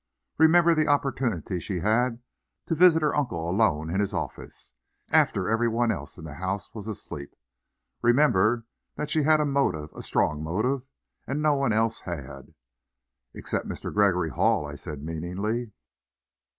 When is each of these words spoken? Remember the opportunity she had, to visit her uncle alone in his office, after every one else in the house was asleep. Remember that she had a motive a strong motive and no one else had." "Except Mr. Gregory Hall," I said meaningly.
Remember 0.39 0.73
the 0.73 0.87
opportunity 0.87 1.59
she 1.59 1.81
had, 1.81 2.23
to 2.65 2.73
visit 2.73 3.03
her 3.03 3.15
uncle 3.15 3.47
alone 3.47 3.91
in 3.91 3.99
his 3.99 4.15
office, 4.15 4.73
after 5.09 5.47
every 5.47 5.67
one 5.67 5.91
else 5.91 6.17
in 6.17 6.23
the 6.23 6.33
house 6.33 6.73
was 6.73 6.87
asleep. 6.87 7.35
Remember 8.01 8.65
that 8.95 9.11
she 9.11 9.21
had 9.21 9.39
a 9.39 9.45
motive 9.45 9.93
a 9.93 10.01
strong 10.01 10.41
motive 10.41 10.81
and 11.27 11.39
no 11.39 11.53
one 11.53 11.71
else 11.71 11.99
had." 11.99 12.55
"Except 13.35 13.67
Mr. 13.69 13.93
Gregory 13.93 14.31
Hall," 14.31 14.65
I 14.65 14.73
said 14.73 15.03
meaningly. 15.03 15.69